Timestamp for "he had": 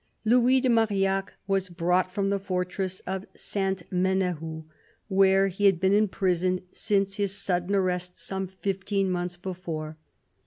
5.47-5.79